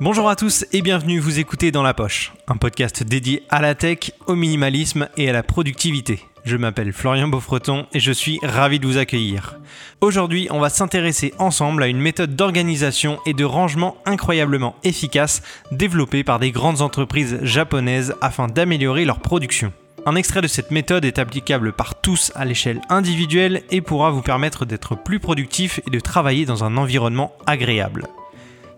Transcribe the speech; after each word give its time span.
Bonjour 0.00 0.28
à 0.28 0.36
tous 0.36 0.64
et 0.72 0.80
bienvenue, 0.80 1.18
vous 1.18 1.40
écoutez 1.40 1.72
Dans 1.72 1.82
la 1.82 1.92
Poche, 1.92 2.32
un 2.46 2.56
podcast 2.56 3.02
dédié 3.02 3.42
à 3.48 3.60
la 3.60 3.74
tech, 3.74 4.12
au 4.28 4.36
minimalisme 4.36 5.08
et 5.16 5.28
à 5.28 5.32
la 5.32 5.42
productivité. 5.42 6.20
Je 6.44 6.56
m'appelle 6.56 6.92
Florian 6.92 7.26
Beaufreton 7.26 7.84
et 7.92 7.98
je 7.98 8.12
suis 8.12 8.38
ravi 8.44 8.78
de 8.78 8.86
vous 8.86 8.96
accueillir. 8.96 9.58
Aujourd'hui, 10.00 10.46
on 10.52 10.60
va 10.60 10.68
s'intéresser 10.68 11.34
ensemble 11.40 11.82
à 11.82 11.88
une 11.88 11.98
méthode 11.98 12.36
d'organisation 12.36 13.18
et 13.26 13.34
de 13.34 13.44
rangement 13.44 13.96
incroyablement 14.06 14.76
efficace 14.84 15.42
développée 15.72 16.22
par 16.22 16.38
des 16.38 16.52
grandes 16.52 16.80
entreprises 16.80 17.40
japonaises 17.42 18.14
afin 18.20 18.46
d'améliorer 18.46 19.04
leur 19.04 19.18
production. 19.18 19.72
Un 20.06 20.14
extrait 20.14 20.42
de 20.42 20.46
cette 20.46 20.70
méthode 20.70 21.06
est 21.06 21.18
applicable 21.18 21.72
par 21.72 22.00
tous 22.00 22.30
à 22.36 22.44
l'échelle 22.44 22.82
individuelle 22.88 23.64
et 23.72 23.80
pourra 23.80 24.12
vous 24.12 24.22
permettre 24.22 24.64
d'être 24.64 24.94
plus 24.94 25.18
productif 25.18 25.80
et 25.88 25.90
de 25.90 25.98
travailler 25.98 26.46
dans 26.46 26.62
un 26.62 26.76
environnement 26.76 27.32
agréable. 27.46 28.06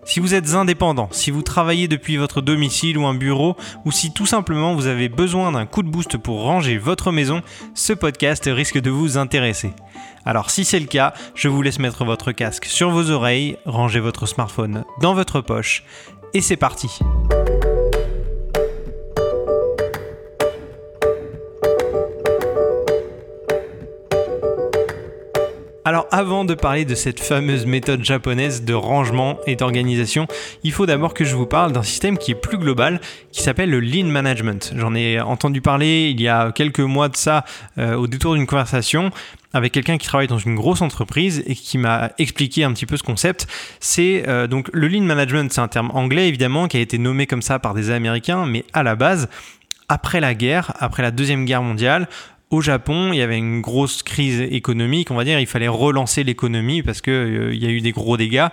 Si 0.03 0.19
vous 0.19 0.33
êtes 0.33 0.55
indépendant, 0.55 1.09
si 1.11 1.29
vous 1.29 1.43
travaillez 1.43 1.87
depuis 1.87 2.17
votre 2.17 2.41
domicile 2.41 2.97
ou 2.97 3.05
un 3.05 3.13
bureau, 3.13 3.55
ou 3.85 3.91
si 3.91 4.11
tout 4.11 4.25
simplement 4.25 4.73
vous 4.73 4.87
avez 4.87 5.09
besoin 5.09 5.51
d'un 5.51 5.65
coup 5.65 5.83
de 5.83 5.89
boost 5.89 6.17
pour 6.17 6.41
ranger 6.41 6.77
votre 6.77 7.11
maison, 7.11 7.41
ce 7.75 7.93
podcast 7.93 8.49
risque 8.51 8.79
de 8.79 8.89
vous 8.89 9.17
intéresser. 9.17 9.73
Alors 10.25 10.49
si 10.49 10.65
c'est 10.65 10.79
le 10.79 10.87
cas, 10.87 11.13
je 11.35 11.47
vous 11.47 11.61
laisse 11.61 11.79
mettre 11.79 12.03
votre 12.03 12.31
casque 12.31 12.65
sur 12.65 12.89
vos 12.89 13.11
oreilles, 13.11 13.57
ranger 13.65 13.99
votre 13.99 14.25
smartphone 14.25 14.83
dans 15.01 15.13
votre 15.13 15.39
poche, 15.41 15.83
et 16.33 16.41
c'est 16.41 16.57
parti. 16.57 16.99
Alors 25.83 26.05
avant 26.11 26.45
de 26.45 26.53
parler 26.53 26.85
de 26.85 26.93
cette 26.93 27.19
fameuse 27.19 27.65
méthode 27.65 28.03
japonaise 28.03 28.63
de 28.63 28.73
rangement 28.75 29.39
et 29.47 29.55
d'organisation, 29.55 30.27
il 30.63 30.71
faut 30.71 30.85
d'abord 30.85 31.15
que 31.15 31.25
je 31.25 31.35
vous 31.35 31.47
parle 31.47 31.71
d'un 31.71 31.81
système 31.81 32.19
qui 32.19 32.31
est 32.31 32.35
plus 32.35 32.59
global, 32.59 33.01
qui 33.31 33.41
s'appelle 33.41 33.71
le 33.71 33.79
Lean 33.79 34.05
Management. 34.05 34.73
J'en 34.75 34.93
ai 34.93 35.19
entendu 35.19 35.59
parler 35.59 36.11
il 36.11 36.21
y 36.21 36.27
a 36.27 36.51
quelques 36.51 36.81
mois 36.81 37.09
de 37.09 37.17
ça 37.17 37.45
euh, 37.79 37.95
au 37.95 38.05
détour 38.05 38.35
d'une 38.35 38.45
conversation 38.45 39.09
avec 39.53 39.71
quelqu'un 39.71 39.97
qui 39.97 40.05
travaille 40.05 40.27
dans 40.27 40.37
une 40.37 40.55
grosse 40.55 40.83
entreprise 40.83 41.43
et 41.47 41.55
qui 41.55 41.79
m'a 41.79 42.11
expliqué 42.19 42.63
un 42.63 42.73
petit 42.73 42.85
peu 42.85 42.95
ce 42.95 43.03
concept. 43.03 43.47
C'est 43.79 44.25
euh, 44.27 44.45
donc 44.45 44.69
le 44.73 44.87
Lean 44.87 45.01
Management, 45.01 45.51
c'est 45.51 45.61
un 45.61 45.67
terme 45.67 45.89
anglais 45.95 46.27
évidemment 46.27 46.67
qui 46.67 46.77
a 46.77 46.79
été 46.79 46.99
nommé 46.99 47.25
comme 47.25 47.41
ça 47.41 47.57
par 47.57 47.73
des 47.73 47.89
Américains, 47.89 48.45
mais 48.45 48.65
à 48.73 48.83
la 48.83 48.95
base, 48.95 49.29
après 49.91 50.21
la 50.21 50.33
guerre, 50.35 50.73
après 50.79 51.03
la 51.03 51.11
Deuxième 51.11 51.43
Guerre 51.43 51.63
mondiale, 51.63 52.07
au 52.51 52.61
Japon, 52.61 53.13
il 53.13 53.17
y 53.17 53.21
avait 53.21 53.37
une 53.37 53.61
grosse 53.61 54.03
crise 54.03 54.41
économique, 54.41 55.09
on 55.09 55.15
va 55.15 55.23
dire, 55.23 55.39
il 55.39 55.47
fallait 55.47 55.69
relancer 55.69 56.23
l'économie 56.23 56.83
parce 56.83 57.01
qu'il 57.01 57.13
euh, 57.13 57.55
y 57.55 57.65
a 57.65 57.69
eu 57.69 57.81
des 57.81 57.91
gros 57.91 58.17
dégâts. 58.17 58.47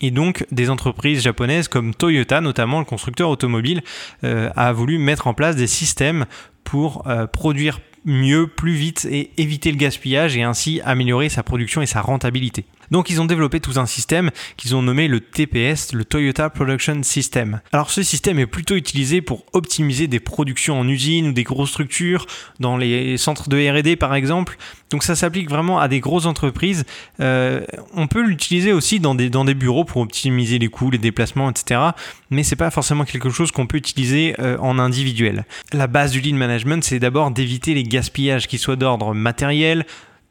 Et 0.00 0.10
donc, 0.12 0.46
des 0.52 0.70
entreprises 0.70 1.22
japonaises 1.22 1.66
comme 1.66 1.94
Toyota, 1.94 2.40
notamment 2.40 2.78
le 2.78 2.84
constructeur 2.84 3.30
automobile, 3.30 3.82
euh, 4.22 4.50
a 4.54 4.72
voulu 4.72 4.98
mettre 4.98 5.26
en 5.26 5.34
place 5.34 5.56
des 5.56 5.66
systèmes 5.66 6.26
pour 6.62 7.08
euh, 7.08 7.26
produire 7.26 7.80
mieux, 8.04 8.46
plus 8.46 8.74
vite 8.74 9.08
et 9.10 9.30
éviter 9.38 9.72
le 9.72 9.76
gaspillage 9.76 10.36
et 10.36 10.42
ainsi 10.42 10.80
améliorer 10.84 11.28
sa 11.28 11.42
production 11.42 11.82
et 11.82 11.86
sa 11.86 12.00
rentabilité. 12.00 12.64
Donc 12.90 13.10
ils 13.10 13.20
ont 13.20 13.24
développé 13.24 13.60
tout 13.60 13.78
un 13.78 13.86
système 13.86 14.30
qu'ils 14.56 14.74
ont 14.76 14.82
nommé 14.82 15.08
le 15.08 15.20
TPS, 15.20 15.92
le 15.92 16.04
Toyota 16.04 16.50
Production 16.50 17.02
System. 17.02 17.60
Alors 17.72 17.90
ce 17.90 18.02
système 18.02 18.38
est 18.38 18.46
plutôt 18.46 18.76
utilisé 18.76 19.20
pour 19.20 19.44
optimiser 19.52 20.06
des 20.06 20.20
productions 20.20 20.80
en 20.80 20.88
usine 20.88 21.28
ou 21.28 21.32
des 21.32 21.44
grosses 21.44 21.70
structures, 21.70 22.26
dans 22.60 22.76
les 22.76 23.16
centres 23.18 23.48
de 23.48 23.56
R&D 23.56 23.96
par 23.96 24.14
exemple. 24.14 24.56
Donc 24.90 25.02
ça 25.02 25.14
s'applique 25.14 25.50
vraiment 25.50 25.78
à 25.78 25.88
des 25.88 26.00
grosses 26.00 26.26
entreprises. 26.26 26.84
Euh, 27.20 27.60
on 27.94 28.06
peut 28.06 28.22
l'utiliser 28.22 28.72
aussi 28.72 29.00
dans 29.00 29.14
des, 29.14 29.54
bureaux 29.54 29.84
pour 29.84 30.02
optimiser 30.02 30.58
les 30.58 30.68
coûts, 30.68 30.90
les 30.90 30.98
déplacements, 30.98 31.50
etc. 31.50 31.80
Mais 32.30 32.42
c'est 32.42 32.56
pas 32.56 32.70
forcément 32.70 33.04
quelque 33.04 33.30
chose 33.30 33.50
qu'on 33.50 33.66
peut 33.66 33.76
utiliser 33.76 34.34
euh, 34.38 34.56
en 34.58 34.78
individuel. 34.78 35.44
La 35.72 35.86
base 35.86 36.12
du 36.12 36.20
lean 36.20 36.36
management, 36.36 36.82
c'est 36.82 36.98
d'abord 36.98 37.30
d'éviter 37.30 37.74
les 37.74 37.82
gaspillages 37.82 38.46
qui 38.46 38.58
soient 38.58 38.76
d'ordre 38.76 39.14
matériel, 39.14 39.84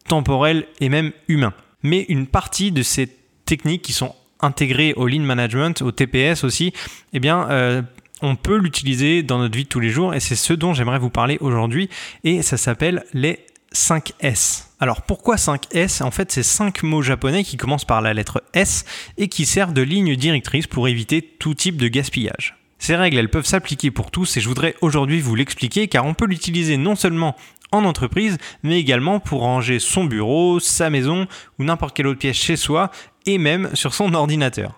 temporel 0.07 0.66
et 0.79 0.90
même 0.90 1.12
humain 1.28 1.53
mais 1.84 2.06
une 2.10 2.28
partie 2.28 2.72
de 2.72 2.84
ces 2.84 3.10
techniques 3.46 3.82
qui 3.82 3.94
sont 3.94 4.16
intégrées 4.40 4.94
au 4.96 5.08
lean 5.08 5.22
management, 5.22 5.82
au 5.82 5.92
TPS 5.92 6.44
aussi, 6.44 6.74
eh 7.14 7.20
bien, 7.20 7.50
euh, 7.50 7.82
on 8.22 8.36
peut 8.36 8.58
l'utiliser 8.58 9.24
dans 9.24 9.40
notre 9.40 9.58
vie 9.58 9.64
de 9.64 9.70
tous 9.70 9.80
les 9.80 9.90
jours 9.90 10.14
et 10.14 10.20
c'est 10.20 10.36
ce 10.36 10.54
dont 10.54 10.74
j'aimerais 10.74 11.00
vous 11.00 11.10
parler 11.10 11.38
aujourd'hui 11.40 11.90
et 12.24 12.42
ça 12.42 12.58
s'appelle 12.58 13.06
les 13.14 13.40
5 13.72 14.14
S. 14.22 14.72
Alors 14.80 15.02
pourquoi 15.02 15.38
5 15.38 15.66
S? 15.72 16.02
En 16.02 16.12
fait, 16.12 16.32
c'est 16.32 16.44
5 16.44 16.84
mots 16.84 17.02
japonais 17.02 17.44
qui 17.44 17.58
commencent 17.58 17.86
par 17.86 18.02
la 18.02 18.14
lettre 18.14 18.44
S 18.54 18.86
et 19.18 19.28
qui 19.28 19.46
servent 19.46 19.74
de 19.74 19.82
ligne 19.82 20.16
directrice 20.16 20.68
pour 20.68 20.88
éviter 20.88 21.22
tout 21.22 21.54
type 21.54 21.78
de 21.78 21.88
gaspillage. 21.88 22.56
Ces 22.80 22.96
règles, 22.96 23.18
elles 23.18 23.30
peuvent 23.30 23.46
s'appliquer 23.46 23.90
pour 23.90 24.12
tous 24.12 24.38
et 24.38 24.42
je 24.42 24.48
voudrais 24.48 24.76
aujourd'hui 24.82 25.20
vous 25.20 25.36
l'expliquer 25.36 25.88
car 25.88 26.06
on 26.06 26.14
peut 26.14 26.28
l'utiliser 26.28 26.78
non 26.78 26.96
seulement 26.96 27.36
en 27.72 27.83
entreprise, 27.85 28.38
mais 28.63 28.79
également 28.79 29.19
pour 29.19 29.41
ranger 29.41 29.79
son 29.79 30.05
bureau, 30.05 30.59
sa 30.59 30.89
maison 30.89 31.28
ou 31.59 31.63
n'importe 31.63 31.95
quelle 31.95 32.07
autre 32.07 32.19
pièce 32.19 32.38
chez 32.38 32.55
soi 32.55 32.91
et 33.25 33.38
même 33.38 33.69
sur 33.73 33.94
son 33.94 34.13
ordinateur. 34.13 34.73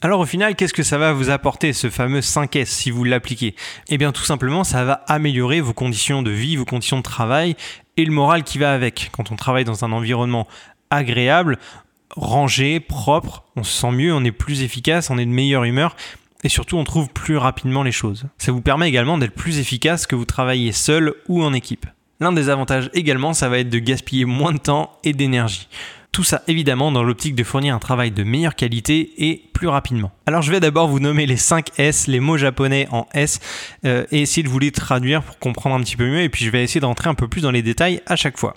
Alors 0.00 0.20
au 0.20 0.26
final, 0.26 0.54
qu'est-ce 0.54 0.74
que 0.74 0.84
ça 0.84 0.96
va 0.96 1.12
vous 1.12 1.28
apporter 1.28 1.72
ce 1.72 1.90
fameux 1.90 2.20
5S 2.20 2.66
si 2.66 2.92
vous 2.92 3.02
l'appliquez? 3.02 3.56
Eh 3.88 3.98
bien 3.98 4.12
tout 4.12 4.22
simplement, 4.22 4.62
ça 4.62 4.84
va 4.84 4.92
améliorer 5.08 5.60
vos 5.60 5.72
conditions 5.72 6.22
de 6.22 6.30
vie, 6.30 6.54
vos 6.54 6.64
conditions 6.64 6.98
de 6.98 7.02
travail 7.02 7.56
et 7.96 8.04
le 8.04 8.12
moral 8.12 8.44
qui 8.44 8.58
va 8.58 8.72
avec. 8.72 9.10
Quand 9.10 9.32
on 9.32 9.36
travaille 9.36 9.64
dans 9.64 9.84
un 9.84 9.90
environnement 9.90 10.46
agréable, 10.90 11.58
rangé, 12.14 12.78
propre, 12.78 13.42
on 13.56 13.64
se 13.64 13.72
sent 13.72 13.90
mieux, 13.90 14.14
on 14.14 14.24
est 14.24 14.30
plus 14.30 14.62
efficace, 14.62 15.10
on 15.10 15.18
est 15.18 15.26
de 15.26 15.30
meilleure 15.30 15.64
humeur 15.64 15.96
et 16.44 16.48
surtout 16.48 16.76
on 16.76 16.84
trouve 16.84 17.08
plus 17.08 17.36
rapidement 17.36 17.82
les 17.82 17.90
choses. 17.90 18.26
Ça 18.38 18.52
vous 18.52 18.60
permet 18.60 18.88
également 18.88 19.18
d'être 19.18 19.34
plus 19.34 19.58
efficace 19.58 20.06
que 20.06 20.14
vous 20.14 20.26
travaillez 20.26 20.70
seul 20.70 21.14
ou 21.26 21.42
en 21.42 21.52
équipe. 21.52 21.86
L'un 22.20 22.32
des 22.32 22.48
avantages 22.48 22.90
également, 22.94 23.32
ça 23.32 23.48
va 23.48 23.58
être 23.58 23.70
de 23.70 23.78
gaspiller 23.78 24.24
moins 24.24 24.52
de 24.52 24.58
temps 24.58 24.98
et 25.04 25.12
d'énergie. 25.12 25.68
Tout 26.12 26.24
ça 26.24 26.42
évidemment 26.48 26.90
dans 26.90 27.02
l'optique 27.02 27.34
de 27.34 27.44
fournir 27.44 27.74
un 27.74 27.78
travail 27.78 28.10
de 28.10 28.24
meilleure 28.24 28.56
qualité 28.56 29.12
et 29.18 29.44
plus 29.52 29.68
rapidement. 29.68 30.10
Alors 30.26 30.42
je 30.42 30.50
vais 30.50 30.60
d'abord 30.60 30.88
vous 30.88 31.00
nommer 31.00 31.26
les 31.26 31.36
5 31.36 31.78
S, 31.78 32.06
les 32.06 32.20
mots 32.20 32.36
japonais 32.36 32.88
en 32.90 33.06
S, 33.12 33.40
euh, 33.84 34.04
et 34.10 34.22
essayer 34.22 34.42
de 34.42 34.48
vous 34.48 34.58
les 34.58 34.72
traduire 34.72 35.22
pour 35.22 35.38
comprendre 35.38 35.76
un 35.76 35.80
petit 35.80 35.96
peu 35.96 36.06
mieux, 36.06 36.22
et 36.22 36.28
puis 36.28 36.44
je 36.44 36.50
vais 36.50 36.62
essayer 36.62 36.80
d'entrer 36.80 37.08
un 37.08 37.14
peu 37.14 37.28
plus 37.28 37.42
dans 37.42 37.50
les 37.50 37.62
détails 37.62 38.00
à 38.06 38.16
chaque 38.16 38.38
fois. 38.38 38.56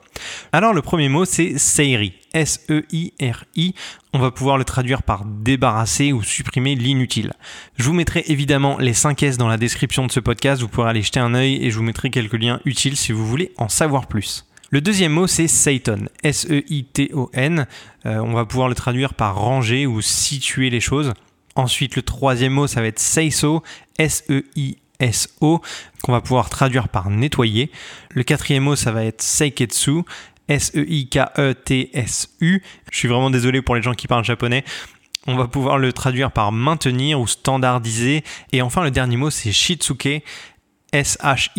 Alors 0.52 0.74
le 0.74 0.82
premier 0.82 1.10
mot 1.10 1.26
c'est 1.26 1.58
Seiri, 1.58 2.14
S-E-I-R-I. 2.34 3.76
On 4.14 4.20
va 4.20 4.32
pouvoir 4.32 4.58
le 4.58 4.64
traduire 4.64 5.04
par 5.04 5.26
débarrasser 5.26 6.14
ou 6.14 6.24
supprimer 6.24 6.76
l'inutile. 6.76 7.34
Je 7.78 7.84
vous 7.84 7.94
mettrai 7.94 8.24
évidemment 8.28 8.78
les 8.80 8.94
5 8.94 9.22
S 9.24 9.38
dans 9.38 9.48
la 9.48 9.58
description 9.58 10.08
de 10.08 10.12
ce 10.12 10.20
podcast, 10.20 10.62
vous 10.62 10.68
pourrez 10.68 10.90
aller 10.90 11.02
jeter 11.02 11.20
un 11.20 11.34
œil 11.34 11.64
et 11.64 11.72
je 11.72 11.78
vous 11.78 11.84
mettrai 11.84 12.10
quelques 12.10 12.42
liens 12.42 12.60
utiles 12.66 12.98
si 12.98 13.12
vous 13.12 13.28
voulez 13.28 13.52
en 13.58 13.70
savoir 13.70 14.08
plus. 14.08 14.46
Le 14.72 14.80
deuxième 14.80 15.12
mot, 15.12 15.28
c'est 15.28 15.50
Seiton. 15.50 16.08
S-E-I-T-O-N. 16.24 17.68
Euh, 18.06 18.20
on 18.20 18.32
va 18.32 18.46
pouvoir 18.46 18.70
le 18.70 18.76
traduire 18.76 19.16
par 19.16 19.36
ranger 19.36 19.86
ou 19.86 20.00
situer 20.00 20.70
les 20.70 20.80
choses. 20.80 21.12
Ensuite, 21.56 21.98
le 21.98 22.04
troisième 22.04 22.54
mot, 22.54 22.68
ça 22.68 22.80
va 22.80 22.88
être 22.88 22.98
Seiso. 23.00 23.64
S-E-I-S-O. 24.00 25.62
Qu'on 26.02 26.12
va 26.14 26.22
pouvoir 26.22 26.50
traduire 26.50 26.88
par 26.88 27.10
nettoyer. 27.10 27.70
Le 28.12 28.24
quatrième 28.24 28.64
mot, 28.64 28.78
ça 28.78 28.94
va 28.94 29.04
être 29.04 29.22
Seiketsu. 29.22 30.04
S-E-I-K-E-T-S-U. 30.48 31.04
Je 32.92 32.98
suis 32.98 33.10
vraiment 33.10 33.30
désolé 33.30 33.62
pour 33.62 33.76
les 33.76 33.82
gens 33.82 33.94
qui 33.94 34.08
parlent 34.08 34.24
japonais. 34.24 34.64
On 35.28 35.36
va 35.36 35.50
pouvoir 35.50 35.80
le 35.80 35.92
traduire 35.92 36.32
par 36.32 36.54
maintenir 36.54 37.20
ou 37.20 37.28
standardiser. 37.28 38.24
Et 38.54 38.62
enfin, 38.62 38.86
le 38.86 38.92
dernier 38.92 39.18
mot, 39.18 39.30
c'est 39.30 39.52
Shitsuke. 39.52 40.24
S-H-I-T-S-U-K-E, 40.94 41.54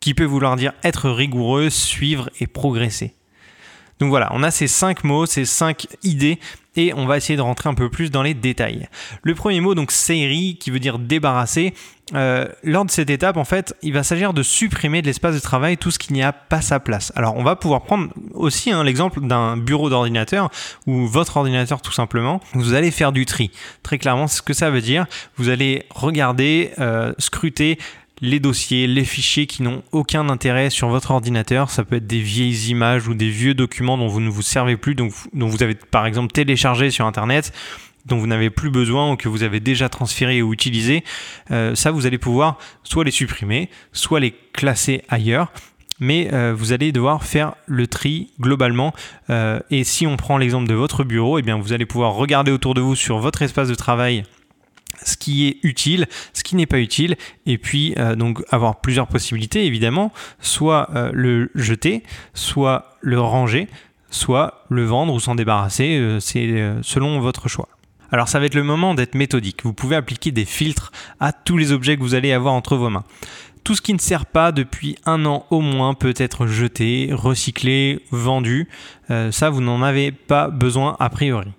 qui 0.00 0.14
peut 0.14 0.24
vouloir 0.24 0.56
dire 0.56 0.72
être 0.84 1.10
rigoureux, 1.10 1.70
suivre 1.70 2.30
et 2.40 2.46
progresser. 2.46 3.14
Donc 3.98 4.08
voilà, 4.10 4.30
on 4.32 4.42
a 4.42 4.50
ces 4.50 4.66
cinq 4.66 5.04
mots, 5.04 5.26
ces 5.26 5.44
cinq 5.44 5.86
idées 6.02 6.40
et 6.74 6.92
on 6.94 7.06
va 7.06 7.16
essayer 7.18 7.36
de 7.36 7.42
rentrer 7.42 7.68
un 7.68 7.74
peu 7.74 7.88
plus 7.90 8.10
dans 8.10 8.22
les 8.22 8.34
détails. 8.34 8.88
Le 9.22 9.34
premier 9.34 9.60
mot, 9.60 9.76
donc 9.76 9.92
série, 9.92 10.56
qui 10.58 10.70
veut 10.70 10.80
dire 10.80 10.98
débarrasser. 10.98 11.74
Euh, 12.14 12.46
lors 12.62 12.84
de 12.84 12.90
cette 12.90 13.10
étape, 13.10 13.36
en 13.36 13.44
fait, 13.44 13.74
il 13.82 13.92
va 13.92 14.02
s'agir 14.02 14.32
de 14.32 14.42
supprimer 14.42 15.02
de 15.02 15.06
l'espace 15.06 15.34
de 15.34 15.40
travail 15.40 15.76
tout 15.76 15.90
ce 15.90 15.98
qui 15.98 16.12
n'y 16.12 16.22
a 16.22 16.32
pas 16.32 16.60
sa 16.60 16.80
place. 16.80 17.12
Alors, 17.16 17.36
on 17.36 17.42
va 17.42 17.56
pouvoir 17.56 17.82
prendre 17.82 18.08
aussi 18.34 18.70
hein, 18.70 18.84
l'exemple 18.84 19.20
d'un 19.20 19.56
bureau 19.56 19.88
d'ordinateur 19.88 20.50
ou 20.86 21.06
votre 21.06 21.36
ordinateur 21.36 21.80
tout 21.80 21.92
simplement. 21.92 22.40
Vous 22.54 22.74
allez 22.74 22.90
faire 22.90 23.12
du 23.12 23.26
tri. 23.26 23.50
Très 23.82 23.98
clairement, 23.98 24.26
ce 24.26 24.42
que 24.42 24.52
ça 24.52 24.70
veut 24.70 24.80
dire, 24.82 25.06
vous 25.36 25.48
allez 25.48 25.84
regarder, 25.90 26.72
euh, 26.78 27.12
scruter 27.18 27.78
les 28.20 28.38
dossiers, 28.38 28.86
les 28.86 29.04
fichiers 29.04 29.46
qui 29.46 29.62
n'ont 29.64 29.82
aucun 29.90 30.28
intérêt 30.28 30.70
sur 30.70 30.88
votre 30.88 31.10
ordinateur. 31.10 31.70
Ça 31.70 31.84
peut 31.84 31.96
être 31.96 32.06
des 32.06 32.20
vieilles 32.20 32.68
images 32.70 33.08
ou 33.08 33.14
des 33.14 33.28
vieux 33.28 33.54
documents 33.54 33.98
dont 33.98 34.06
vous 34.06 34.20
ne 34.20 34.30
vous 34.30 34.42
servez 34.42 34.76
plus, 34.76 34.94
dont 34.94 35.10
vous 35.32 35.62
avez 35.62 35.74
par 35.74 36.06
exemple 36.06 36.32
téléchargé 36.32 36.90
sur 36.90 37.04
Internet 37.04 37.52
dont 38.06 38.18
vous 38.18 38.26
n'avez 38.26 38.50
plus 38.50 38.70
besoin 38.70 39.12
ou 39.12 39.16
que 39.16 39.28
vous 39.28 39.42
avez 39.42 39.60
déjà 39.60 39.88
transféré 39.88 40.42
ou 40.42 40.52
utilisé, 40.52 41.04
euh, 41.50 41.74
ça 41.74 41.90
vous 41.90 42.06
allez 42.06 42.18
pouvoir 42.18 42.58
soit 42.82 43.04
les 43.04 43.10
supprimer, 43.10 43.70
soit 43.92 44.20
les 44.20 44.34
classer 44.52 45.02
ailleurs 45.08 45.52
mais 46.00 46.30
euh, 46.32 46.52
vous 46.52 46.72
allez 46.72 46.90
devoir 46.90 47.22
faire 47.22 47.54
le 47.66 47.86
tri 47.86 48.32
globalement. 48.40 48.92
Euh, 49.30 49.60
et 49.70 49.84
si 49.84 50.04
on 50.04 50.16
prend 50.16 50.36
l'exemple 50.36 50.66
de 50.66 50.74
votre 50.74 51.04
bureau, 51.04 51.38
eh 51.38 51.42
bien 51.42 51.56
vous 51.56 51.72
allez 51.72 51.86
pouvoir 51.86 52.14
regarder 52.14 52.50
autour 52.50 52.74
de 52.74 52.80
vous 52.80 52.96
sur 52.96 53.18
votre 53.18 53.42
espace 53.42 53.68
de 53.68 53.76
travail 53.76 54.24
ce 55.04 55.16
qui 55.16 55.46
est 55.46 55.58
utile, 55.62 56.08
ce 56.32 56.42
qui 56.42 56.56
n'est 56.56 56.66
pas 56.66 56.80
utile, 56.80 57.16
et 57.46 57.56
puis 57.56 57.94
donc 58.16 58.42
avoir 58.50 58.80
plusieurs 58.80 59.06
possibilités 59.06 59.64
évidemment, 59.64 60.12
soit 60.40 60.88
le 61.12 61.50
jeter, 61.56 62.04
soit 62.34 62.96
le 63.00 63.18
ranger, 63.18 63.68
soit 64.10 64.64
le 64.68 64.84
vendre 64.84 65.14
ou 65.14 65.18
s'en 65.18 65.34
débarrasser, 65.34 66.18
c'est 66.20 66.74
selon 66.82 67.18
votre 67.20 67.48
choix. 67.48 67.68
Alors 68.12 68.28
ça 68.28 68.38
va 68.38 68.46
être 68.46 68.54
le 68.54 68.62
moment 68.62 68.94
d'être 68.94 69.14
méthodique. 69.14 69.64
Vous 69.64 69.72
pouvez 69.72 69.96
appliquer 69.96 70.30
des 70.30 70.44
filtres 70.44 70.92
à 71.18 71.32
tous 71.32 71.56
les 71.56 71.72
objets 71.72 71.96
que 71.96 72.02
vous 72.02 72.14
allez 72.14 72.32
avoir 72.32 72.54
entre 72.54 72.76
vos 72.76 72.90
mains. 72.90 73.04
Tout 73.64 73.74
ce 73.74 73.82
qui 73.82 73.94
ne 73.94 73.98
sert 73.98 74.26
pas 74.26 74.52
depuis 74.52 74.96
un 75.06 75.24
an 75.24 75.46
au 75.50 75.60
moins 75.60 75.94
peut 75.94 76.14
être 76.16 76.46
jeté, 76.46 77.10
recyclé, 77.12 78.04
vendu. 78.10 78.68
ça, 79.08 79.50
vous 79.50 79.60
n'en 79.60 79.82
avez 79.82 80.10
pas 80.12 80.48
besoin 80.48 80.96
a 80.98 81.08
priori. 81.10 81.52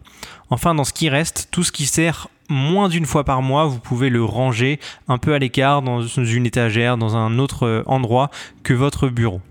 Enfin, 0.49 0.75
dans 0.75 0.83
ce 0.83 0.93
qui 0.93 1.09
reste, 1.09 1.47
tout 1.49 1.63
ce 1.63 1.71
qui 1.71 1.85
sert 1.85 2.27
moins 2.49 2.89
d'une 2.89 3.05
fois 3.05 3.23
par 3.23 3.41
mois, 3.41 3.65
vous 3.65 3.79
pouvez 3.79 4.09
le 4.09 4.23
ranger 4.23 4.79
un 5.07 5.17
peu 5.17 5.33
à 5.33 5.39
l'écart 5.39 5.81
dans 5.81 6.01
une 6.01 6.45
étagère, 6.45 6.97
dans 6.97 7.15
un 7.17 7.39
autre 7.39 7.65
euh, 7.65 7.83
endroit 7.85 8.29
que 8.63 8.73
votre 8.73 9.07
bureau. 9.07 9.41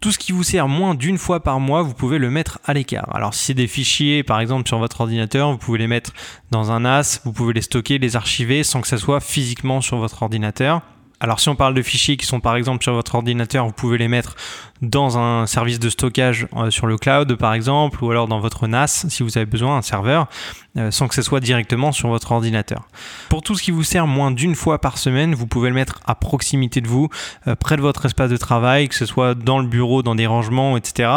Tout 0.00 0.12
ce 0.12 0.18
qui 0.18 0.30
vous 0.30 0.44
sert 0.44 0.68
moins 0.68 0.94
d'une 0.94 1.18
fois 1.18 1.42
par 1.42 1.58
mois, 1.58 1.82
vous 1.82 1.92
pouvez 1.92 2.18
le 2.18 2.30
mettre 2.30 2.60
à 2.64 2.72
l'écart. 2.72 3.08
Alors 3.14 3.34
si 3.34 3.46
c'est 3.46 3.54
des 3.54 3.66
fichiers, 3.66 4.22
par 4.22 4.38
exemple 4.38 4.68
sur 4.68 4.78
votre 4.78 5.00
ordinateur, 5.00 5.50
vous 5.50 5.58
pouvez 5.58 5.78
les 5.78 5.88
mettre 5.88 6.12
dans 6.52 6.70
un 6.70 6.80
NAS, 6.80 7.20
vous 7.24 7.32
pouvez 7.32 7.52
les 7.52 7.62
stocker, 7.62 7.98
les 7.98 8.14
archiver 8.14 8.62
sans 8.62 8.80
que 8.80 8.86
ça 8.86 8.96
soit 8.96 9.20
physiquement 9.20 9.80
sur 9.80 9.96
votre 9.96 10.22
ordinateur. 10.22 10.82
Alors 11.20 11.40
si 11.40 11.48
on 11.48 11.56
parle 11.56 11.74
de 11.74 11.82
fichiers 11.82 12.16
qui 12.16 12.26
sont 12.26 12.38
par 12.38 12.54
exemple 12.54 12.84
sur 12.84 12.92
votre 12.92 13.16
ordinateur, 13.16 13.66
vous 13.66 13.72
pouvez 13.72 13.98
les 13.98 14.06
mettre 14.06 14.36
dans 14.82 15.18
un 15.18 15.46
service 15.46 15.80
de 15.80 15.90
stockage 15.90 16.46
euh, 16.56 16.70
sur 16.70 16.86
le 16.86 16.96
cloud 16.96 17.34
par 17.34 17.54
exemple, 17.54 18.04
ou 18.04 18.10
alors 18.10 18.28
dans 18.28 18.38
votre 18.38 18.68
NAS 18.68 19.06
si 19.08 19.24
vous 19.24 19.36
avez 19.36 19.46
besoin, 19.46 19.78
un 19.78 19.82
serveur, 19.82 20.28
euh, 20.76 20.92
sans 20.92 21.08
que 21.08 21.16
ce 21.16 21.22
soit 21.22 21.40
directement 21.40 21.90
sur 21.90 22.08
votre 22.08 22.30
ordinateur. 22.30 22.86
Pour 23.30 23.42
tout 23.42 23.56
ce 23.56 23.64
qui 23.64 23.72
vous 23.72 23.82
sert 23.82 24.06
moins 24.06 24.30
d'une 24.30 24.54
fois 24.54 24.80
par 24.80 24.96
semaine, 24.96 25.34
vous 25.34 25.48
pouvez 25.48 25.70
le 25.70 25.74
mettre 25.74 25.98
à 26.06 26.14
proximité 26.14 26.80
de 26.80 26.86
vous, 26.86 27.08
euh, 27.48 27.56
près 27.56 27.76
de 27.76 27.82
votre 27.82 28.06
espace 28.06 28.30
de 28.30 28.36
travail, 28.36 28.88
que 28.88 28.94
ce 28.94 29.06
soit 29.06 29.34
dans 29.34 29.58
le 29.58 29.66
bureau, 29.66 30.04
dans 30.04 30.14
des 30.14 30.26
rangements, 30.26 30.76
etc., 30.76 31.10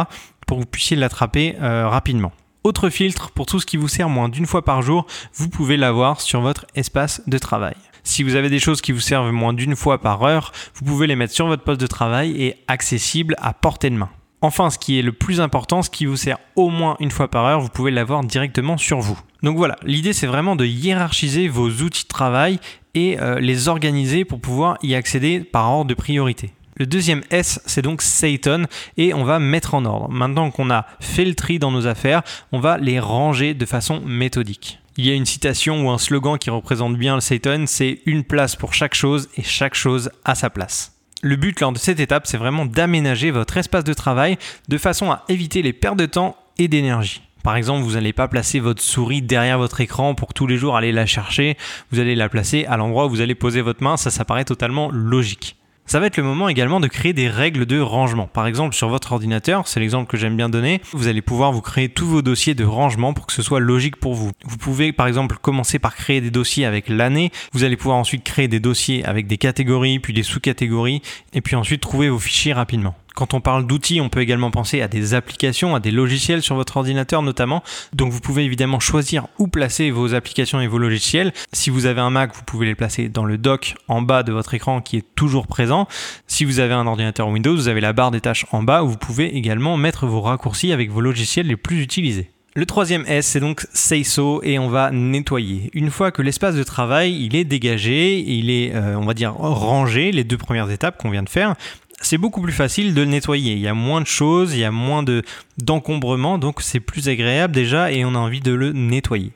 pour 0.48 0.57
que 0.57 0.63
vous 0.63 0.69
puissiez 0.69 0.98
l'attraper 0.98 1.56
rapidement. 1.62 2.33
Autre 2.65 2.89
filtre, 2.89 3.31
pour 3.31 3.45
tout 3.45 3.59
ce 3.59 3.65
qui 3.65 3.77
vous 3.77 3.88
sert 3.88 4.09
moins 4.09 4.27
d'une 4.27 4.45
fois 4.45 4.65
par 4.65 4.81
jour, 4.81 5.06
vous 5.33 5.48
pouvez 5.48 5.77
l'avoir 5.77 6.19
sur 6.19 6.42
votre 6.42 6.65
espace 6.75 7.21
de 7.25 7.38
travail. 7.38 7.75
Si 8.03 8.24
vous 8.24 8.36
avez 8.36 8.50
des 8.50 8.59
choses 8.59 8.81
qui 8.81 8.92
vous 8.92 9.00
servent 9.00 9.31
moins 9.31 9.53
d'une 9.53 9.75
fois 9.75 10.01
par 10.01 10.24
heure, 10.24 10.51
vous 10.75 10.86
pouvez 10.86 11.07
les 11.07 11.15
mettre 11.15 11.33
sur 11.33 11.48
votre 11.48 11.63
poste 11.63 11.81
de 11.81 11.88
travail 11.88 12.42
et 12.42 12.56
accessible 12.68 13.36
à 13.39 13.53
portée 13.53 13.89
de 13.89 13.95
main. 13.95 14.09
Enfin, 14.44 14.71
ce 14.71 14.80
qui 14.80 14.98
est 14.98 15.03
le 15.03 15.12
plus 15.12 15.39
important, 15.39 15.83
ce 15.83 15.92
qui 15.92 16.07
vous 16.07 16.18
sert 16.18 16.39
au 16.56 16.69
moins 16.69 16.98
une 17.00 17.12
fois 17.12 17.30
par 17.30 17.45
heure, 17.45 17.62
vous 17.62 17.69
pouvez 17.69 17.92
l'avoir 17.92 18.24
directement 18.24 18.75
sur 18.75 19.00
vous. 19.00 19.19
Donc 19.44 19.56
voilà, 19.57 19.75
l'idée 19.83 20.13
c'est 20.13 20.25
vraiment 20.27 20.56
de 20.56 20.65
hiérarchiser 20.65 21.48
vos 21.48 21.69
outils 21.69 22.03
de 22.03 22.07
travail 22.07 22.59
et 22.95 23.19
euh, 23.19 23.39
les 23.39 23.68
organiser 23.68 24.25
pour 24.25 24.42
pouvoir 24.42 24.77
y 24.81 24.95
accéder 24.95 25.42
par 25.42 25.71
ordre 25.71 25.89
de 25.89 25.94
priorité. 25.94 26.51
Le 26.75 26.88
deuxième 26.88 27.21
S, 27.30 27.62
c'est 27.68 27.83
donc 27.83 28.01
Satan 28.01 28.63
et 28.98 29.13
on 29.13 29.24
va 29.24 29.38
mettre 29.38 29.75
en 29.75 29.86
ordre. 29.86 30.09
Maintenant 30.09 30.50
qu'on 30.50 30.71
a 30.71 30.88
fait 31.00 31.25
le 31.25 31.36
tri 31.36 31.59
dans 31.59 31.69
nos 31.69 31.86
affaires, 31.86 32.24
on 32.51 32.59
va 32.59 32.80
les 32.80 33.00
ranger 33.00 33.53
de 33.53 33.65
façon 33.68 34.01
méthodique. 34.01 34.80
Il 34.97 35.05
y 35.05 35.11
a 35.11 35.13
une 35.13 35.25
citation 35.25 35.85
ou 35.85 35.89
un 35.89 35.97
slogan 35.97 36.38
qui 36.38 36.49
représente 36.49 36.97
bien 36.97 37.15
le 37.15 37.21
Satan, 37.21 37.63
c'est 37.65 38.01
une 38.05 38.25
place 38.25 38.57
pour 38.57 38.73
chaque 38.73 38.93
chose 38.93 39.29
et 39.38 39.43
chaque 39.43 39.73
chose 39.73 40.11
à 40.25 40.35
sa 40.35 40.49
place. 40.49 40.97
Le 41.21 41.38
but 41.38 41.59
lors 41.61 41.71
de 41.71 41.77
cette 41.77 41.99
étape, 42.01 42.27
c'est 42.27 42.38
vraiment 42.38 42.65
d'aménager 42.65 43.31
votre 43.31 43.55
espace 43.55 43.85
de 43.85 43.93
travail 43.93 44.38
de 44.67 44.77
façon 44.77 45.09
à 45.09 45.23
éviter 45.29 45.61
les 45.61 45.71
pertes 45.71 45.97
de 45.97 46.07
temps 46.07 46.35
et 46.57 46.67
d'énergie. 46.67 47.21
Par 47.41 47.55
exemple, 47.55 47.83
vous 47.83 47.93
n'allez 47.93 48.11
pas 48.11 48.27
placer 48.27 48.59
votre 48.59 48.81
souris 48.81 49.21
derrière 49.21 49.57
votre 49.57 49.81
écran 49.81 50.13
pour 50.13 50.33
tous 50.33 50.45
les 50.45 50.57
jours 50.57 50.75
aller 50.75 50.91
la 50.91 51.05
chercher, 51.05 51.57
vous 51.91 51.99
allez 51.99 52.15
la 52.15 52.27
placer 52.27 52.65
à 52.65 52.75
l'endroit 52.75 53.05
où 53.05 53.09
vous 53.09 53.21
allez 53.21 53.35
poser 53.35 53.61
votre 53.61 53.83
main, 53.83 53.97
ça 53.97 54.11
ça 54.11 54.25
paraît 54.25 54.45
totalement 54.45 54.91
logique. 54.91 55.55
Ça 55.91 55.99
va 55.99 56.05
être 56.05 56.15
le 56.15 56.23
moment 56.23 56.47
également 56.47 56.79
de 56.79 56.88
créer 56.88 57.11
des 57.11 57.27
règles 57.27 57.65
de 57.65 57.77
rangement. 57.77 58.25
Par 58.25 58.47
exemple, 58.47 58.73
sur 58.73 58.88
votre 58.88 59.11
ordinateur, 59.11 59.67
c'est 59.67 59.81
l'exemple 59.81 60.09
que 60.09 60.15
j'aime 60.15 60.38
bien 60.38 60.47
donner, 60.47 60.79
vous 60.93 61.09
allez 61.09 61.21
pouvoir 61.21 61.51
vous 61.51 61.59
créer 61.59 61.89
tous 61.89 62.07
vos 62.07 62.21
dossiers 62.21 62.55
de 62.55 62.63
rangement 62.63 63.13
pour 63.13 63.27
que 63.27 63.33
ce 63.33 63.41
soit 63.41 63.59
logique 63.59 63.97
pour 63.97 64.13
vous. 64.13 64.31
Vous 64.45 64.55
pouvez 64.55 64.93
par 64.93 65.07
exemple 65.07 65.35
commencer 65.41 65.79
par 65.79 65.93
créer 65.97 66.21
des 66.21 66.31
dossiers 66.31 66.65
avec 66.65 66.88
l'année, 66.88 67.29
vous 67.51 67.65
allez 67.65 67.75
pouvoir 67.75 67.97
ensuite 67.97 68.23
créer 68.23 68.47
des 68.47 68.61
dossiers 68.61 69.03
avec 69.03 69.27
des 69.27 69.38
catégories, 69.38 69.99
puis 69.99 70.13
des 70.13 70.23
sous-catégories, 70.23 71.01
et 71.33 71.41
puis 71.41 71.57
ensuite 71.57 71.81
trouver 71.81 72.07
vos 72.07 72.19
fichiers 72.19 72.53
rapidement. 72.53 72.95
Quand 73.15 73.33
on 73.33 73.41
parle 73.41 73.67
d'outils, 73.67 73.99
on 74.01 74.09
peut 74.09 74.21
également 74.21 74.51
penser 74.51 74.81
à 74.81 74.87
des 74.87 75.13
applications, 75.13 75.75
à 75.75 75.79
des 75.79 75.91
logiciels 75.91 76.41
sur 76.41 76.55
votre 76.55 76.77
ordinateur 76.77 77.21
notamment. 77.21 77.63
Donc 77.93 78.11
vous 78.11 78.21
pouvez 78.21 78.43
évidemment 78.43 78.79
choisir 78.79 79.27
où 79.37 79.47
placer 79.47 79.91
vos 79.91 80.13
applications 80.13 80.61
et 80.61 80.67
vos 80.67 80.77
logiciels. 80.77 81.33
Si 81.51 81.69
vous 81.69 81.85
avez 81.85 82.01
un 82.01 82.09
Mac, 82.09 82.33
vous 82.35 82.43
pouvez 82.43 82.65
les 82.65 82.75
placer 82.75 83.09
dans 83.09 83.25
le 83.25 83.37
dock 83.37 83.75
en 83.87 84.01
bas 84.01 84.23
de 84.23 84.31
votre 84.31 84.53
écran 84.53 84.81
qui 84.81 84.97
est 84.97 85.05
toujours 85.15 85.47
présent. 85.47 85.87
Si 86.27 86.45
vous 86.45 86.59
avez 86.59 86.73
un 86.73 86.87
ordinateur 86.87 87.27
Windows, 87.27 87.55
vous 87.55 87.67
avez 87.67 87.81
la 87.81 87.93
barre 87.93 88.11
des 88.11 88.21
tâches 88.21 88.45
en 88.51 88.63
bas 88.63 88.83
où 88.83 88.89
vous 88.89 88.97
pouvez 88.97 89.35
également 89.35 89.77
mettre 89.77 90.07
vos 90.07 90.21
raccourcis 90.21 90.71
avec 90.71 90.89
vos 90.89 91.01
logiciels 91.01 91.47
les 91.47 91.57
plus 91.57 91.81
utilisés. 91.81 92.31
Le 92.53 92.65
troisième 92.65 93.05
S, 93.07 93.27
c'est 93.27 93.39
donc 93.39 93.65
say 93.71 94.03
so 94.03 94.43
et 94.43 94.59
on 94.59 94.67
va 94.67 94.91
nettoyer. 94.91 95.69
Une 95.73 95.89
fois 95.89 96.11
que 96.11 96.21
l'espace 96.21 96.53
de 96.53 96.63
travail 96.63 97.23
il 97.23 97.33
est 97.33 97.45
dégagé, 97.45 98.19
il 98.19 98.49
est, 98.49 98.75
euh, 98.75 98.97
on 98.97 99.05
va 99.05 99.13
dire, 99.13 99.33
rangé, 99.35 100.11
les 100.11 100.25
deux 100.25 100.37
premières 100.37 100.69
étapes 100.69 100.97
qu'on 100.97 101.09
vient 101.09 101.23
de 101.23 101.29
faire, 101.29 101.55
c'est 102.01 102.18
beaucoup 102.18 102.42
plus 102.42 102.53
facile 102.53 102.94
de 102.94 103.01
le 103.01 103.07
nettoyer. 103.07 103.53
Il 103.53 103.59
y 103.59 103.68
a 103.68 103.74
moins 103.74 104.01
de 104.01 104.07
choses, 104.07 104.53
il 104.53 104.59
y 104.59 104.65
a 104.65 104.71
moins 104.71 105.03
de 105.03 105.24
d'encombrement, 105.57 106.38
donc 106.38 106.62
c'est 106.62 106.80
plus 106.80 107.09
agréable 107.09 107.53
déjà 107.53 107.92
et 107.92 108.03
on 108.06 108.15
a 108.15 108.18
envie 108.18 108.42
de 108.42 108.51
le 108.51 108.71
nettoyer. 108.71 109.31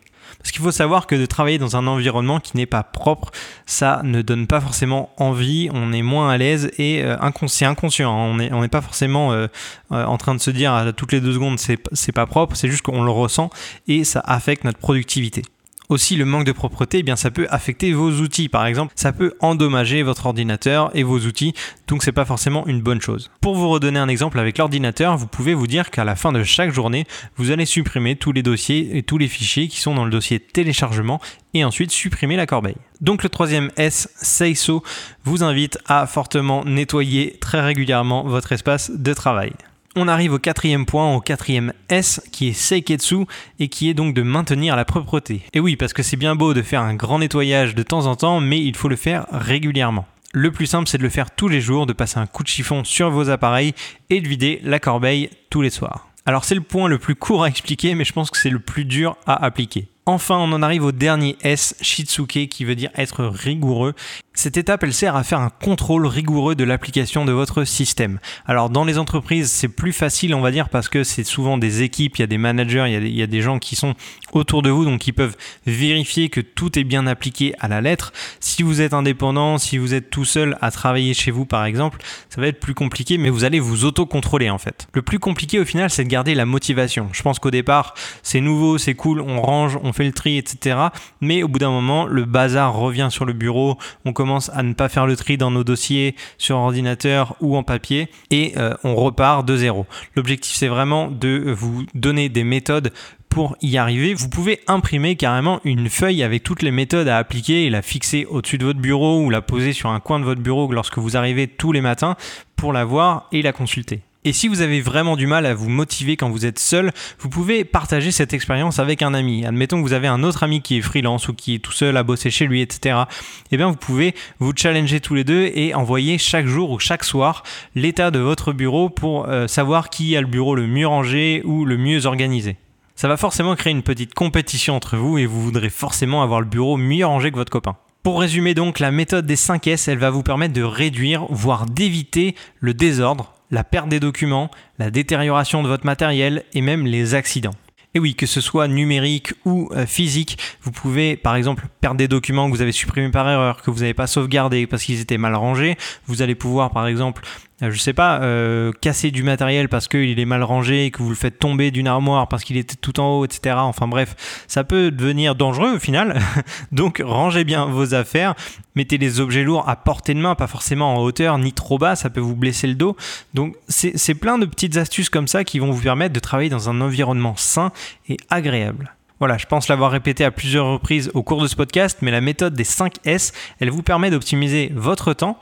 Parce 0.45 0.51
qu'il 0.51 0.61
faut 0.61 0.71
savoir 0.71 1.07
que 1.07 1.15
de 1.15 1.25
travailler 1.25 1.57
dans 1.57 1.75
un 1.75 1.87
environnement 1.87 2.39
qui 2.39 2.55
n'est 2.55 2.67
pas 2.67 2.83
propre, 2.83 3.31
ça 3.65 4.01
ne 4.03 4.21
donne 4.21 4.45
pas 4.45 4.61
forcément 4.61 5.09
envie, 5.17 5.69
on 5.73 5.91
est 5.91 6.03
moins 6.03 6.29
à 6.29 6.37
l'aise 6.37 6.71
et 6.77 7.03
euh, 7.03 7.17
c'est 7.47 7.65
inconscient. 7.65 8.11
Hein. 8.11 8.49
On 8.51 8.61
n'est 8.61 8.67
pas 8.67 8.81
forcément 8.81 9.31
euh, 9.31 9.47
euh, 9.91 10.05
en 10.05 10.17
train 10.17 10.35
de 10.35 10.39
se 10.39 10.51
dire 10.51 10.71
à 10.71 10.93
toutes 10.93 11.13
les 11.13 11.19
deux 11.21 11.33
secondes 11.33 11.57
c'est 11.59 12.11
pas 12.11 12.25
propre, 12.27 12.55
c'est 12.55 12.69
juste 12.69 12.83
qu'on 12.83 13.03
le 13.03 13.09
ressent 13.09 13.49
et 13.87 14.03
ça 14.03 14.21
affecte 14.23 14.65
notre 14.65 14.77
productivité. 14.77 15.41
Aussi, 15.89 16.15
le 16.15 16.25
manque 16.25 16.45
de 16.45 16.51
propreté, 16.51 16.99
eh 16.99 17.03
bien, 17.03 17.15
ça 17.15 17.29
peut 17.29 17.45
affecter 17.49 17.93
vos 17.93 18.11
outils. 18.11 18.49
Par 18.49 18.65
exemple, 18.65 18.93
ça 18.95 19.13
peut 19.13 19.33
endommager 19.39 20.01
votre 20.01 20.25
ordinateur 20.25 20.89
et 20.95 21.03
vos 21.03 21.19
outils, 21.19 21.53
donc 21.87 22.03
c'est 22.03 22.11
pas 22.11 22.25
forcément 22.25 22.65
une 22.65 22.81
bonne 22.81 23.01
chose. 23.01 23.29
Pour 23.41 23.55
vous 23.55 23.69
redonner 23.69 23.99
un 23.99 24.07
exemple 24.07 24.39
avec 24.39 24.57
l'ordinateur, 24.57 25.15
vous 25.15 25.27
pouvez 25.27 25.53
vous 25.53 25.67
dire 25.67 25.91
qu'à 25.91 26.03
la 26.03 26.15
fin 26.15 26.31
de 26.31 26.43
chaque 26.43 26.73
journée, 26.73 27.05
vous 27.37 27.51
allez 27.51 27.65
supprimer 27.65 28.15
tous 28.15 28.31
les 28.31 28.41
dossiers 28.41 28.97
et 28.97 29.03
tous 29.03 29.17
les 29.17 29.27
fichiers 29.27 29.67
qui 29.67 29.79
sont 29.79 29.93
dans 29.93 30.05
le 30.05 30.11
dossier 30.11 30.39
téléchargement 30.39 31.21
et 31.53 31.63
ensuite 31.63 31.91
supprimer 31.91 32.35
la 32.35 32.47
corbeille. 32.47 32.77
Donc 33.01 33.21
le 33.21 33.29
troisième 33.29 33.71
S, 33.77 34.09
Seiso, 34.15 34.83
vous 35.23 35.43
invite 35.43 35.77
à 35.85 36.07
fortement 36.07 36.65
nettoyer 36.65 37.37
très 37.39 37.61
régulièrement 37.61 38.23
votre 38.23 38.51
espace 38.51 38.91
de 38.91 39.13
travail. 39.13 39.53
On 39.97 40.09
arrive 40.09 40.33
au 40.33 40.39
quatrième 40.39 40.85
point, 40.85 41.15
au 41.15 41.21
quatrième 41.21 41.71
S, 41.87 42.21
qui 42.33 42.49
est 42.49 42.53
Seiketsu, 42.53 43.25
et 43.59 43.69
qui 43.69 43.89
est 43.89 43.93
donc 43.93 44.13
de 44.13 44.23
maintenir 44.23 44.75
la 44.75 44.83
propreté. 44.83 45.43
Et 45.53 45.61
oui, 45.61 45.77
parce 45.77 45.93
que 45.93 46.03
c'est 46.03 46.17
bien 46.17 46.35
beau 46.35 46.53
de 46.53 46.61
faire 46.61 46.81
un 46.81 46.95
grand 46.95 47.19
nettoyage 47.19 47.75
de 47.75 47.83
temps 47.83 48.05
en 48.05 48.17
temps, 48.17 48.41
mais 48.41 48.61
il 48.61 48.75
faut 48.75 48.89
le 48.89 48.97
faire 48.97 49.25
régulièrement. 49.31 50.05
Le 50.33 50.51
plus 50.51 50.65
simple, 50.65 50.89
c'est 50.89 50.97
de 50.97 51.03
le 51.03 51.09
faire 51.09 51.31
tous 51.31 51.47
les 51.47 51.61
jours, 51.61 51.85
de 51.85 51.93
passer 51.93 52.17
un 52.17 52.27
coup 52.27 52.43
de 52.43 52.49
chiffon 52.49 52.83
sur 52.83 53.09
vos 53.09 53.29
appareils 53.29 53.73
et 54.09 54.19
de 54.19 54.27
vider 54.27 54.59
la 54.65 54.81
corbeille 54.81 55.29
tous 55.49 55.61
les 55.61 55.69
soirs. 55.69 56.09
Alors 56.25 56.43
c'est 56.43 56.55
le 56.55 56.61
point 56.61 56.89
le 56.89 56.97
plus 56.97 57.15
court 57.15 57.45
à 57.45 57.47
expliquer, 57.47 57.95
mais 57.95 58.03
je 58.03 58.11
pense 58.11 58.29
que 58.29 58.37
c'est 58.37 58.49
le 58.49 58.59
plus 58.59 58.83
dur 58.83 59.15
à 59.25 59.45
appliquer. 59.45 59.87
Enfin, 60.07 60.37
on 60.37 60.51
en 60.51 60.61
arrive 60.61 60.83
au 60.83 60.91
dernier 60.91 61.35
S, 61.41 61.75
Shitsuke, 61.81 62.47
qui 62.47 62.63
veut 62.63 62.75
dire 62.75 62.91
être 62.95 63.25
rigoureux. 63.25 63.95
Cette 64.35 64.57
étape, 64.57 64.83
elle 64.83 64.93
sert 64.93 65.15
à 65.15 65.23
faire 65.23 65.39
un 65.39 65.49
contrôle 65.49 66.05
rigoureux 66.05 66.55
de 66.55 66.63
l'application 66.63 67.25
de 67.25 67.31
votre 67.31 67.63
système. 67.63 68.19
Alors 68.45 68.69
dans 68.69 68.83
les 68.83 68.97
entreprises, 68.97 69.49
c'est 69.49 69.69
plus 69.69 69.93
facile, 69.93 70.35
on 70.35 70.41
va 70.41 70.51
dire, 70.51 70.69
parce 70.69 70.89
que 70.89 71.03
c'est 71.03 71.23
souvent 71.23 71.57
des 71.57 71.81
équipes, 71.81 72.17
il 72.17 72.21
y 72.21 72.23
a 72.23 72.27
des 72.27 72.37
managers, 72.37 72.85
il 72.87 73.15
y 73.15 73.23
a 73.23 73.27
des, 73.27 73.41
gens 73.41 73.59
qui 73.59 73.75
sont 73.75 73.95
autour 74.33 74.61
de 74.61 74.69
vous, 74.69 74.83
donc 74.83 74.99
qui 74.99 75.13
peuvent 75.13 75.37
vérifier 75.65 76.29
que 76.29 76.41
tout 76.41 76.77
est 76.77 76.83
bien 76.83 77.07
appliqué 77.07 77.55
à 77.59 77.67
la 77.67 77.81
lettre. 77.81 78.11
Si 78.41 78.61
vous 78.61 78.81
êtes 78.81 78.93
indépendant, 78.93 79.57
si 79.57 79.77
vous 79.77 79.93
êtes 79.93 80.09
tout 80.09 80.25
seul 80.25 80.57
à 80.61 80.69
travailler 80.69 81.13
chez 81.13 81.31
vous, 81.31 81.45
par 81.45 81.65
exemple, 81.65 81.99
ça 82.29 82.41
va 82.41 82.47
être 82.47 82.59
plus 82.59 82.75
compliqué, 82.75 83.17
mais 83.17 83.29
vous 83.29 83.45
allez 83.45 83.61
vous 83.61 83.85
auto-contrôler 83.85 84.49
en 84.49 84.57
fait. 84.57 84.87
Le 84.93 85.01
plus 85.01 85.19
compliqué 85.19 85.59
au 85.59 85.65
final, 85.65 85.89
c'est 85.89 86.03
de 86.03 86.09
garder 86.09 86.35
la 86.35 86.45
motivation. 86.45 87.09
Je 87.13 87.23
pense 87.23 87.39
qu'au 87.39 87.51
départ, 87.51 87.95
c'est 88.21 88.41
nouveau, 88.41 88.77
c'est 88.77 88.95
cool, 88.95 89.21
on 89.21 89.41
range, 89.41 89.79
on 89.81 89.93
fait 89.95 90.03
le 90.03 90.11
tri, 90.11 90.37
etc. 90.37 90.77
Mais 91.21 91.43
au 91.43 91.47
bout 91.47 91.59
d'un 91.59 91.71
moment, 91.71 92.05
le 92.05 92.25
bazar 92.25 92.75
revient 92.75 93.07
sur 93.09 93.25
le 93.25 93.33
bureau, 93.33 93.77
on 94.05 94.13
commence 94.13 94.49
à 94.53 94.63
ne 94.63 94.73
pas 94.73 94.89
faire 94.89 95.07
le 95.07 95.15
tri 95.15 95.37
dans 95.37 95.51
nos 95.51 95.63
dossiers 95.63 96.15
sur 96.37 96.57
ordinateur 96.57 97.35
ou 97.41 97.57
en 97.57 97.63
papier 97.63 98.09
et 98.31 98.53
euh, 98.57 98.73
on 98.83 98.95
repart 98.95 99.45
de 99.45 99.55
zéro. 99.57 99.85
L'objectif 100.15 100.55
c'est 100.55 100.67
vraiment 100.67 101.09
de 101.09 101.53
vous 101.57 101.85
donner 101.93 102.29
des 102.29 102.43
méthodes 102.43 102.91
pour 103.35 103.57
y 103.61 103.77
arriver, 103.77 104.13
vous 104.13 104.29
pouvez 104.29 104.61
imprimer 104.65 105.17
carrément 105.17 105.59
une 105.65 105.89
feuille 105.89 106.23
avec 106.23 106.41
toutes 106.41 106.61
les 106.61 106.71
méthodes 106.71 107.09
à 107.09 107.17
appliquer 107.17 107.65
et 107.65 107.69
la 107.69 107.81
fixer 107.81 108.25
au-dessus 108.29 108.57
de 108.57 108.63
votre 108.63 108.79
bureau 108.79 109.19
ou 109.19 109.29
la 109.29 109.41
poser 109.41 109.73
sur 109.73 109.89
un 109.89 109.99
coin 109.99 110.21
de 110.21 110.23
votre 110.23 110.39
bureau 110.39 110.71
lorsque 110.71 110.99
vous 110.99 111.17
arrivez 111.17 111.47
tous 111.47 111.73
les 111.73 111.81
matins 111.81 112.15
pour 112.55 112.71
la 112.71 112.85
voir 112.85 113.27
et 113.33 113.41
la 113.41 113.51
consulter. 113.51 113.99
Et 114.27 114.33
si 114.33 114.47
vous 114.47 114.61
avez 114.61 114.81
vraiment 114.81 115.15
du 115.15 115.27
mal 115.27 115.45
à 115.45 115.53
vous 115.53 115.69
motiver 115.69 116.17
quand 116.17 116.31
vous 116.31 116.47
êtes 116.47 116.57
seul, 116.57 116.91
vous 117.19 117.29
pouvez 117.29 117.63
partager 117.63 118.09
cette 118.09 118.33
expérience 118.33 118.79
avec 118.79 119.03
un 119.03 119.13
ami. 119.13 119.45
Admettons 119.45 119.77
que 119.77 119.87
vous 119.87 119.93
avez 119.93 120.07
un 120.07 120.23
autre 120.23 120.41
ami 120.41 120.63
qui 120.63 120.77
est 120.77 120.81
freelance 120.81 121.27
ou 121.27 121.33
qui 121.35 121.53
est 121.53 121.59
tout 121.59 121.71
seul 121.71 121.95
à 121.95 122.01
bosser 122.01 122.31
chez 122.31 122.47
lui, 122.47 122.61
etc. 122.61 123.03
Eh 123.51 123.57
bien, 123.57 123.69
vous 123.69 123.75
pouvez 123.75 124.15
vous 124.39 124.51
challenger 124.55 124.99
tous 124.99 125.13
les 125.13 125.23
deux 125.23 125.51
et 125.53 125.75
envoyer 125.75 126.17
chaque 126.17 126.47
jour 126.47 126.71
ou 126.71 126.79
chaque 126.79 127.03
soir 127.03 127.43
l'état 127.75 128.09
de 128.09 128.17
votre 128.17 128.51
bureau 128.51 128.89
pour 128.89 129.29
euh, 129.29 129.45
savoir 129.45 129.91
qui 129.91 130.17
a 130.17 130.21
le 130.21 130.27
bureau 130.27 130.55
le 130.55 130.65
mieux 130.65 130.87
rangé 130.87 131.43
ou 131.45 131.63
le 131.63 131.77
mieux 131.77 132.07
organisé. 132.07 132.57
Ça 132.95 133.07
va 133.07 133.17
forcément 133.17 133.55
créer 133.55 133.73
une 133.73 133.83
petite 133.83 134.15
compétition 134.15 134.75
entre 134.75 134.97
vous 134.97 135.19
et 135.19 135.27
vous 135.27 135.43
voudrez 135.43 135.69
forcément 135.69 136.23
avoir 136.23 136.39
le 136.39 136.47
bureau 136.47 136.77
mieux 136.77 137.05
rangé 137.05 137.29
que 137.29 137.35
votre 137.35 137.51
copain. 137.51 137.75
Pour 138.01 138.19
résumer 138.19 138.55
donc, 138.55 138.79
la 138.79 138.89
méthode 138.89 139.27
des 139.27 139.35
5 139.35 139.67
S, 139.67 139.87
elle 139.87 139.99
va 139.99 140.09
vous 140.09 140.23
permettre 140.23 140.53
de 140.53 140.63
réduire, 140.63 141.27
voire 141.29 141.67
d'éviter 141.67 142.33
le 142.59 142.73
désordre 142.73 143.35
la 143.55 143.63
perte 143.63 143.87
des 143.87 144.01
documents, 144.01 144.51
la 144.79 144.91
détérioration 144.91 145.63
de 145.63 145.69
votre 145.69 145.85
matériel 145.85 146.43
et 146.53 146.59
même 146.59 146.85
les 146.85 147.15
accidents. 147.15 147.55
Et 147.93 147.99
oui, 147.99 148.13
que 148.13 148.25
ce 148.25 148.41
soit 148.41 148.67
numérique 148.67 149.33
ou 149.45 149.69
euh, 149.71 149.85
physique, 149.85 150.37
vous 150.61 150.71
pouvez 150.71 151.15
par 151.15 151.37
exemple 151.37 151.67
perdre 151.79 151.95
des 151.95 152.09
documents 152.09 152.47
que 152.47 152.53
vous 152.53 152.61
avez 152.61 152.73
supprimés 152.73 153.11
par 153.11 153.29
erreur, 153.29 153.61
que 153.61 153.71
vous 153.71 153.79
n'avez 153.79 153.93
pas 153.93 154.07
sauvegardés 154.07 154.67
parce 154.67 154.83
qu'ils 154.83 154.99
étaient 154.99 155.17
mal 155.17 155.35
rangés. 155.35 155.77
Vous 156.05 156.21
allez 156.21 156.35
pouvoir 156.35 156.71
par 156.71 156.85
exemple 156.85 157.23
je 157.61 157.79
sais 157.79 157.93
pas, 157.93 158.21
euh, 158.21 158.73
casser 158.81 159.11
du 159.11 159.23
matériel 159.23 159.69
parce 159.69 159.87
qu'il 159.87 160.19
est 160.19 160.25
mal 160.25 160.43
rangé 160.43 160.91
que 160.91 161.01
vous 161.01 161.09
le 161.09 161.15
faites 161.15 161.39
tomber 161.39 161.71
d'une 161.71 161.87
armoire 161.87 162.27
parce 162.27 162.43
qu'il 162.43 162.57
était 162.57 162.75
tout 162.75 162.99
en 162.99 163.11
haut, 163.11 163.25
etc. 163.25 163.55
Enfin 163.59 163.87
bref, 163.87 164.43
ça 164.47 164.65
peut 164.65 164.91
devenir 164.91 165.35
dangereux 165.35 165.75
au 165.75 165.79
final. 165.79 166.19
Donc 166.73 167.01
rangez 167.03 167.45
bien 167.45 167.65
vos 167.65 167.93
affaires, 167.93 168.35
mettez 168.75 168.97
les 168.97 169.21
objets 169.21 169.43
lourds 169.43 169.67
à 169.69 169.77
portée 169.77 170.13
de 170.13 170.19
main, 170.19 170.35
pas 170.35 170.47
forcément 170.47 170.95
en 170.95 171.01
hauteur 171.01 171.37
ni 171.37 171.53
trop 171.53 171.77
bas, 171.77 171.95
ça 171.95 172.09
peut 172.09 172.19
vous 172.19 172.35
blesser 172.35 172.67
le 172.67 172.75
dos. 172.75 172.97
Donc 173.33 173.55
c'est 173.69 174.15
plein 174.15 174.37
de 174.37 174.45
petites 174.45 174.75
astuces 174.75 175.09
comme 175.09 175.27
ça 175.27 175.45
qui 175.45 175.59
vont 175.59 175.71
vous 175.71 175.81
permettre 175.81 176.13
de 176.13 176.19
travailler 176.19 176.49
dans 176.49 176.69
un 176.69 176.81
environnement 176.81 177.35
sain 177.37 177.71
et 178.09 178.17
agréable. 178.29 178.93
Voilà, 179.19 179.37
je 179.37 179.45
pense 179.45 179.69
l'avoir 179.69 179.91
répété 179.91 180.25
à 180.25 180.31
plusieurs 180.31 180.65
reprises 180.65 181.09
au 181.13 181.23
cours 181.23 181.41
de 181.41 181.47
ce 181.47 181.55
podcast, 181.55 181.99
mais 182.01 182.11
la 182.11 182.19
méthode 182.19 182.53
des 182.53 182.65
5 182.65 182.95
S, 183.05 183.31
elle 183.61 183.69
vous 183.69 183.81
permet 183.81 184.09
d'optimiser 184.09 184.73
votre 184.75 185.13
temps, 185.13 185.39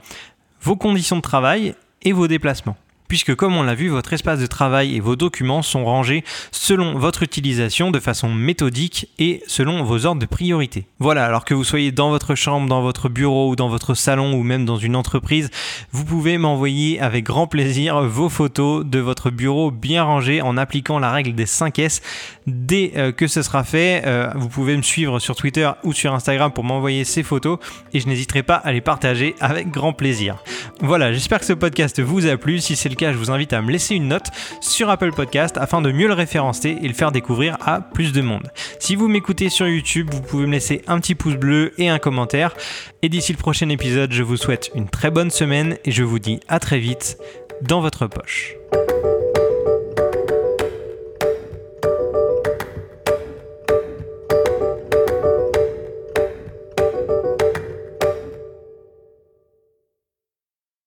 vos 0.62 0.76
conditions 0.76 1.16
de 1.16 1.22
travail 1.22 1.74
et 2.04 2.12
vos 2.12 2.28
déplacements 2.28 2.78
puisque 3.08 3.36
comme 3.36 3.56
on 3.56 3.64
l'a 3.64 3.76
vu, 3.76 3.90
votre 3.90 4.14
espace 4.14 4.40
de 4.40 4.46
travail 4.46 4.96
et 4.96 5.00
vos 5.00 5.16
documents 5.16 5.62
sont 5.62 5.86
rangés 5.86 6.24
selon 6.52 6.98
votre 6.98 7.24
utilisation 7.24 7.92
de 7.92 8.00
façon 8.00 8.30
méthodique 8.30 9.10
et 9.20 9.44
selon 9.48 9.84
vos 9.84 10.06
ordres 10.06 10.22
de 10.22 10.26
priorité. 10.26 10.88
Voilà, 11.00 11.26
alors 11.26 11.46
que 11.46 11.54
vous 11.54 11.64
soyez 11.64 11.92
dans 11.92 12.10
votre 12.10 12.36
chambre, 12.36 12.68
dans 12.68 12.82
votre 12.82 13.10
bureau 13.10 13.50
ou 13.50 13.56
dans 13.56 13.70
votre 13.70 13.94
salon 13.94 14.34
ou 14.34 14.44
même 14.44 14.66
dans 14.66 14.78
une 14.78 14.96
entreprise, 14.96 15.50
vous 15.92 16.06
pouvez 16.06 16.38
m'envoyer 16.38 17.00
avec 17.00 17.24
grand 17.24 17.48
plaisir 17.48 18.02
vos 18.02 18.30
photos 18.30 18.86
de 18.86 19.00
votre 19.00 19.30
bureau 19.30 19.72
bien 19.72 20.04
rangé 20.04 20.42
en 20.42 20.58
appliquant 20.58 21.00
la 21.00 21.12
règle 21.12 21.34
des 21.34 21.46
5 21.46 21.80
S. 21.80 22.02
Dès 22.48 22.94
euh, 22.96 23.12
que 23.12 23.28
ce 23.28 23.42
sera 23.42 23.64
fait, 23.64 24.04
euh, 24.06 24.30
vous 24.36 24.50
pouvez 24.50 24.76
me 24.76 24.82
suivre 24.82 25.20
sur 25.20 25.36
Twitter 25.36 25.70
ou 25.84 25.94
sur 25.94 26.14
Instagram 26.14 26.52
pour 26.52 26.64
m'envoyer 26.64 27.04
ces 27.04 27.24
photos 27.24 27.60
et 27.94 28.00
je 28.00 28.08
n'hésiterai 28.08 28.44
pas 28.44 28.56
à 28.56 28.72
les 28.72 28.82
partager 28.82 29.36
avec 29.40 29.70
grand 29.70 29.94
plaisir. 29.94 30.38
Voilà, 30.82 31.14
j'espère 31.14 31.40
que 31.40 31.46
ce 31.46 31.54
podcast 31.54 32.02
vous 32.02 32.26
a 32.28 32.38
plu. 32.38 32.60
Cas, 32.96 33.12
je 33.12 33.18
vous 33.18 33.32
invite 33.32 33.54
à 33.54 33.62
me 33.62 33.72
laisser 33.72 33.96
une 33.96 34.08
note 34.08 34.28
sur 34.62 34.90
Apple 34.90 35.12
Podcast 35.12 35.58
afin 35.58 35.82
de 35.82 35.92
mieux 35.92 36.08
le 36.08 36.14
référencer 36.14 36.78
et 36.82 36.88
le 36.88 36.94
faire 36.94 37.12
découvrir 37.12 37.58
à 37.66 37.82
plus 37.82 38.12
de 38.14 38.22
monde. 38.22 38.52
Si 38.80 38.96
vous 38.96 39.08
m'écoutez 39.08 39.50
sur 39.50 39.68
YouTube, 39.68 40.10
vous 40.12 40.22
pouvez 40.22 40.46
me 40.46 40.52
laisser 40.52 40.82
un 40.88 41.00
petit 41.00 41.16
pouce 41.16 41.36
bleu 41.36 41.74
et 41.78 41.90
un 41.90 42.00
commentaire. 42.00 42.54
Et 43.02 43.10
d'ici 43.10 43.32
le 43.32 43.38
prochain 43.38 43.70
épisode, 43.70 44.12
je 44.12 44.24
vous 44.24 44.38
souhaite 44.38 44.72
une 44.76 44.90
très 44.90 45.12
bonne 45.12 45.32
semaine 45.32 45.78
et 45.86 45.92
je 45.92 46.04
vous 46.04 46.20
dis 46.20 46.40
à 46.48 46.60
très 46.60 46.80
vite 46.80 47.18
dans 47.62 47.82
votre 47.82 48.08
poche. 48.08 48.56